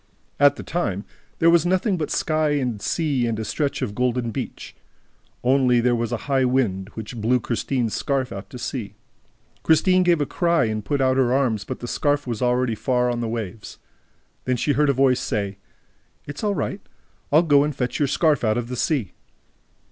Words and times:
At 0.39 0.55
that 0.55 0.65
time, 0.65 1.05
there 1.37 1.51
was 1.51 1.63
nothing 1.63 1.95
but 1.95 2.09
sky 2.09 2.53
and 2.53 2.81
sea 2.81 3.27
and 3.27 3.37
a 3.37 3.45
stretch 3.45 3.83
of 3.83 3.93
golden 3.93 4.31
beach. 4.31 4.75
Only, 5.43 5.79
there 5.79 5.93
was 5.95 6.11
also 6.11 6.23
a 6.23 6.25
high 6.25 6.43
wind, 6.45 6.89
which 6.95 7.21
blew 7.21 7.39
Christine's 7.39 7.93
scarf 7.93 8.31
out 8.31 8.49
to 8.49 8.57
sea. 8.57 8.95
Christine 9.61 10.01
gave 10.01 10.19
a 10.19 10.25
cry 10.25 10.65
and 10.65 10.83
put 10.83 11.01
out 11.01 11.17
her 11.17 11.31
arms, 11.31 11.65
but 11.65 11.81
the 11.81 11.87
scarf 11.87 12.25
was 12.25 12.41
already 12.41 12.73
far 12.73 13.11
on 13.11 13.19
the 13.19 13.29
waves. 13.29 13.77
Then 14.45 14.57
she 14.57 14.71
heard 14.71 14.89
a 14.89 14.93
voice 14.93 15.19
say: 15.19 15.59
"It's 16.25 16.43
all 16.43 16.55
right, 16.55 16.81
I'll 17.31 17.43
go 17.43 17.63
and 17.63 17.75
fetch 17.75 17.99
your 17.99 18.07
scarf 18.07 18.43
out 18.43 18.57
of 18.57 18.69
the 18.69 18.75
sea." 18.75 19.11